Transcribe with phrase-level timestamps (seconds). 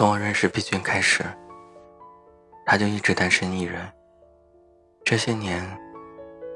[0.00, 1.22] 从我认识毕君开始，
[2.64, 3.86] 他就一直单身一人。
[5.04, 5.62] 这些年，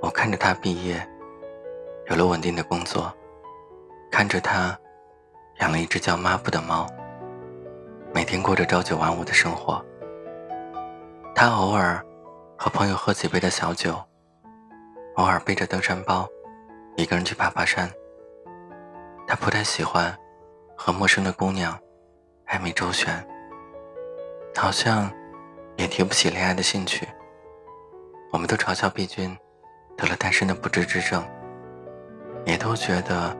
[0.00, 1.04] 我看着他毕业，
[2.06, 3.12] 有了稳定的工作，
[4.12, 4.78] 看着他
[5.58, 6.86] 养了一只叫抹布的猫，
[8.14, 9.84] 每天过着朝九晚五的生活。
[11.34, 12.00] 他偶尔
[12.56, 14.00] 和朋友喝几杯的小酒，
[15.16, 16.28] 偶尔背着登山包，
[16.94, 17.90] 一个人去爬爬山。
[19.26, 20.16] 他不太喜欢
[20.76, 21.76] 和陌生的姑娘
[22.46, 23.12] 暧昧周旋，
[24.56, 25.10] 好像
[25.76, 27.08] 也提不起恋爱的兴趣。
[28.32, 29.36] 我们都嘲笑毕君
[29.96, 31.22] 得了单身的不治之症，
[32.44, 33.36] 也都觉得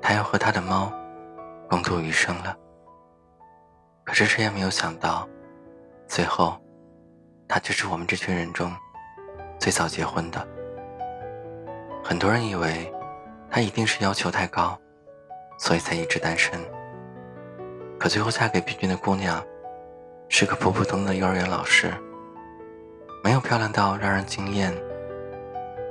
[0.00, 0.92] 他要和他的猫
[1.68, 2.56] 共度余生了。
[4.04, 5.28] 可是谁也没有想到，
[6.06, 6.60] 最后
[7.48, 8.74] 他却是我们这群人中
[9.58, 10.46] 最早结婚的。
[12.02, 12.92] 很多人以为
[13.50, 14.78] 他一定是要求太高。
[15.62, 16.58] 所以才一直单身。
[17.98, 19.44] 可最后嫁给毕君的姑娘，
[20.32, 21.92] 是个普普通通的幼儿园老师，
[23.22, 24.72] 没有漂亮到让人惊艳，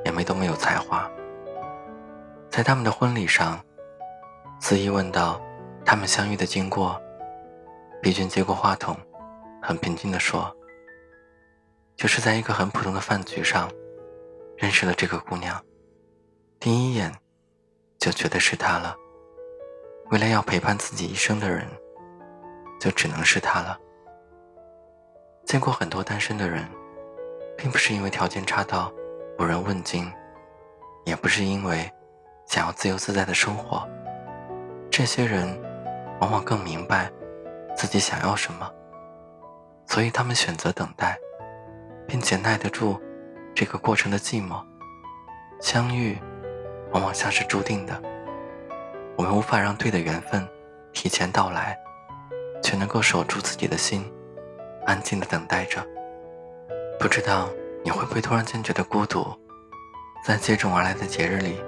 [0.05, 1.07] 也没多么有才华。
[2.49, 3.59] 在他们的婚礼上，
[4.61, 5.39] 司仪问到
[5.85, 6.99] 他们相遇的经过，
[8.01, 8.95] 毕君接过话筒，
[9.61, 10.55] 很平静地说
[11.97, 13.69] ：“就是在一个很普通的饭局上，
[14.55, 15.61] 认识了这个姑娘，
[16.61, 17.13] 第一眼
[17.99, 18.95] 就觉得是她了。”
[20.11, 21.67] 未来要陪伴自己一生的人，
[22.79, 23.77] 就只能是她了。
[25.49, 26.63] 见过很多单身的人，
[27.57, 28.93] 并不是因为条件差到
[29.39, 30.07] 无人问津，
[31.05, 31.91] 也不是因为
[32.45, 33.83] 想要自由自在的生活。
[34.91, 35.59] 这些人
[36.21, 37.11] 往往更明白
[37.75, 38.71] 自己想要什么，
[39.87, 41.17] 所以他们选择等待，
[42.07, 43.01] 并且耐得住
[43.55, 44.63] 这个过程的寂寞。
[45.59, 46.15] 相遇
[46.91, 47.99] 往往像是注定的。
[49.17, 50.47] 我们无法让对的缘分
[50.93, 51.75] 提前到来，
[52.61, 54.05] 却能够守住自己的心，
[54.89, 55.85] 安静的等待着。
[56.99, 57.47] 不知道
[57.83, 59.23] 你会不会突然间觉得孤独，
[60.25, 61.61] 在接踵而来的节日里，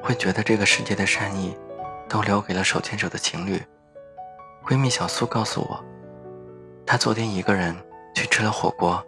[0.00, 1.58] 会觉得这个世界的善意
[2.08, 3.60] 都留给了手牵手的情侣。
[4.64, 5.84] 闺蜜小苏告诉我，
[6.86, 7.76] 她昨天一个人
[8.14, 9.04] 去吃了火锅，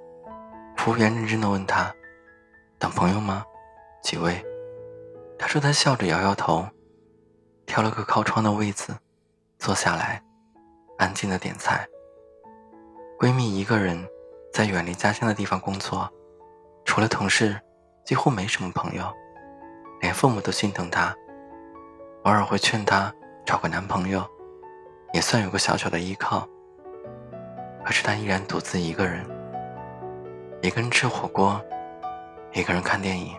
[0.77, 1.95] 服务员认真的问她
[2.81, 3.45] ：“等朋友吗？
[4.03, 4.45] 几位？”
[5.39, 6.69] 她说她笑着摇摇头。
[7.65, 8.93] 挑了个靠窗的位子，
[9.57, 10.21] 坐下来，
[10.99, 11.87] 安静的点菜。
[13.23, 14.05] 闺蜜一个人
[14.53, 16.13] 在远离家乡的地方工作，
[16.85, 17.57] 除了同事，
[18.05, 19.05] 几乎没什么朋友，
[20.01, 21.15] 连父母都心疼她，
[22.25, 23.15] 偶尔会劝她
[23.47, 24.29] 找个男朋友，
[25.13, 26.49] 也算有个小小的依靠。
[27.85, 29.25] 可是她依然独自一个人，
[30.61, 31.65] 一个人吃火锅，
[32.53, 33.37] 一个人看电影，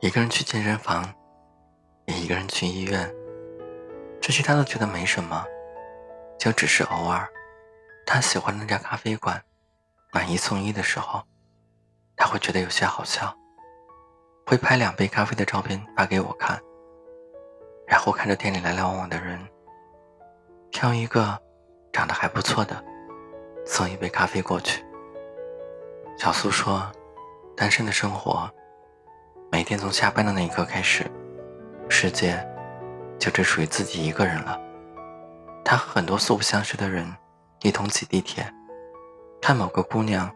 [0.00, 1.02] 一个人去健身房。
[2.04, 3.10] 也一个人去医院，
[4.20, 5.42] 这些他都觉得没什么，
[6.38, 7.26] 就只是偶尔，
[8.10, 9.38] 他喜欢那家咖啡馆，
[10.14, 11.22] 买一送一的时候，
[12.16, 13.36] 他会觉得有些好笑，
[14.46, 16.58] 会拍两杯咖啡的照片发给我看，
[17.86, 19.38] 然后看着店里来来往往的人，
[20.70, 21.38] 挑一个
[21.92, 22.82] 长得还不错的，
[23.66, 24.82] 送一杯咖啡过去。
[26.18, 26.90] 小苏说，
[27.54, 28.50] 单身的生活，
[29.52, 31.04] 每天从下班的那一刻开始。
[31.90, 32.42] 世界
[33.18, 34.58] 就只属于自己一个人了。
[35.62, 37.06] 他和很多素不相识的人
[37.60, 38.46] 一同挤地铁，
[39.40, 40.30] 看某个姑娘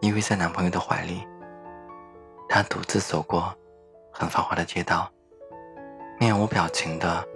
[0.00, 1.26] 依偎在男朋友的怀里。
[2.48, 3.54] 她独自走过
[4.12, 5.10] 很繁华的街道，
[6.18, 7.26] 面无表情的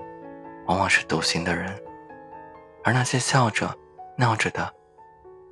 [0.67, 1.77] 往往是独行的人，
[2.83, 3.73] 而那些笑着
[4.17, 4.73] 闹着的，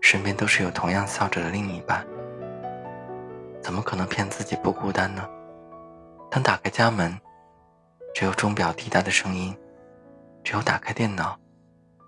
[0.01, 2.07] 身边都是有同样笑着的另一半。
[3.61, 5.29] 怎么可能骗自己不孤单呢？
[6.31, 7.19] 当打开家门。
[8.15, 9.57] 只有钟表滴答的声音，
[10.43, 11.39] 只有打开电脑，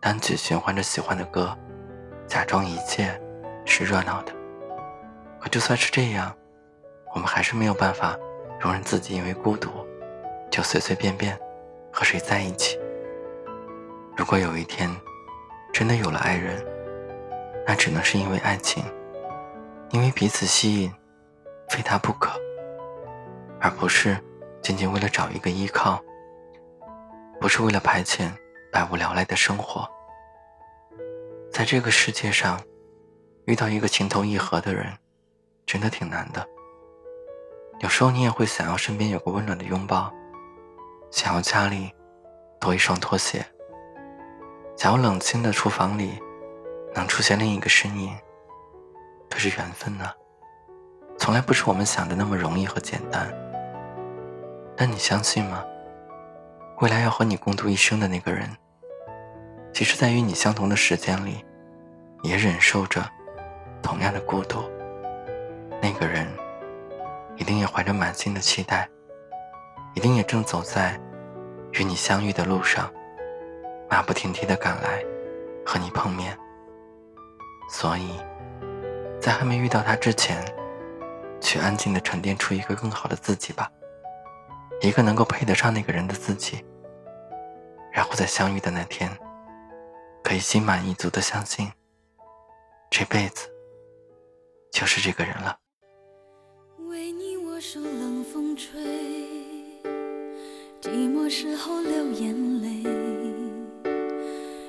[0.00, 1.54] 单曲循环着喜欢的歌，
[2.26, 3.20] 假装一切
[3.66, 4.32] 是热闹的。
[5.38, 6.34] 可就算是这样，
[7.14, 8.16] 我们还是没有办法
[8.58, 9.68] 容忍自己因为孤独，
[10.50, 11.38] 就随随便便
[11.92, 12.80] 和谁在一起。
[14.16, 14.90] 如果有一天
[15.70, 16.64] 真的有了爱人，
[17.66, 18.82] 那只能是因为爱情，
[19.90, 20.90] 因为彼此吸引，
[21.68, 22.30] 非他不可，
[23.60, 24.16] 而不是。
[24.62, 25.98] 仅仅为了找一个依靠，
[27.40, 28.30] 不是为了排遣
[28.72, 29.88] 百无聊赖的生活。
[31.50, 32.60] 在这个世界上，
[33.44, 34.86] 遇到一个情投意合的人，
[35.66, 36.46] 真的挺难的。
[37.80, 40.12] 有时候你也会想要身边有个温暖的拥抱，
[41.10, 41.92] 想要家里
[42.60, 43.44] 多一双拖鞋，
[44.76, 46.20] 想要冷清的厨房里
[46.94, 48.16] 能出现另一个身影。
[49.28, 50.12] 可是缘分呢，
[51.18, 53.32] 从来不是我们想的那么容易和简单。
[54.76, 55.64] 但你相信吗？
[56.80, 58.48] 未来要和你共度一生的那个人，
[59.70, 61.44] 其实在与你相同的时间里，
[62.22, 63.06] 也忍受着
[63.82, 64.64] 同样的孤独，
[65.82, 66.26] 那个人
[67.36, 68.88] 一定也怀着满心的期待，
[69.92, 70.98] 一定也正走在
[71.72, 72.90] 与你相遇的路上，
[73.90, 75.04] 马不停蹄的赶来
[75.66, 76.34] 和你碰面。
[77.68, 78.18] 所以，
[79.20, 80.42] 在还没遇到他之前，
[81.42, 83.70] 去安静的沉淀出一个更好的自己吧，
[84.80, 86.64] 一个能够配得上那个人的自己。
[87.92, 89.10] 然后在相遇的那天，
[90.22, 91.70] 可以心满意足的相信。
[92.90, 93.48] 这辈子
[94.72, 95.56] 就是这个人了。
[96.88, 98.80] 为你我受冷风吹，
[100.80, 102.82] 寂寞时候流眼泪。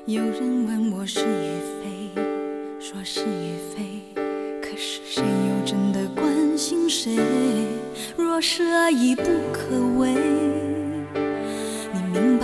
[0.05, 2.21] 有人问我是与非，
[2.79, 4.03] 说是与非，
[4.61, 7.15] 可是谁又真的关心谁？
[8.17, 9.23] 若是爱已不
[9.53, 10.15] 可为，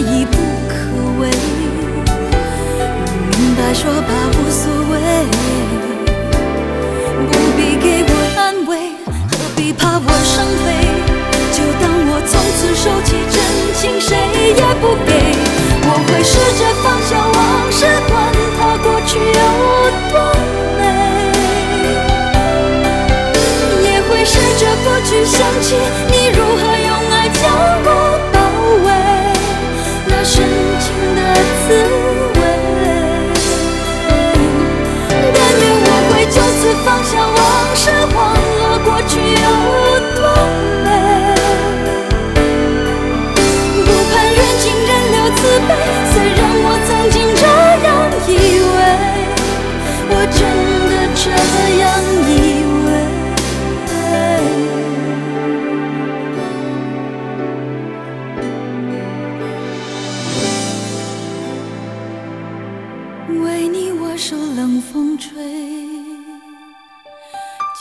[0.00, 0.74] 已不可
[1.20, 1.28] 为，
[3.28, 4.94] 明白说吧无所谓，
[7.26, 8.70] 不必给我安慰，
[9.30, 10.32] 何必怕我伤
[10.64, 10.68] 悲？
[11.52, 13.36] 就当我从此收起真
[13.76, 14.16] 情，谁
[14.56, 15.08] 也不给。
[15.82, 17.38] 我会试着放下往
[17.70, 18.12] 事，管
[18.58, 19.40] 它过去有
[20.10, 20.14] 多
[20.78, 20.80] 美，
[23.84, 25.68] 也会试着不去想起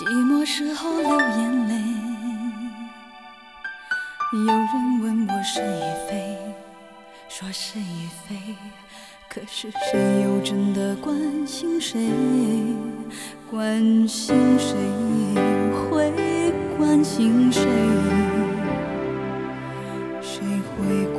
[0.09, 1.75] 寂寞时候流眼泪。
[4.33, 6.35] 有人问我是与非，
[7.27, 8.35] 说是与非，
[9.29, 12.09] 可是谁又真的关心谁？
[13.51, 14.75] 关心谁
[15.75, 16.11] 会
[16.75, 17.61] 关心谁？
[20.23, 20.41] 谁
[20.73, 21.05] 会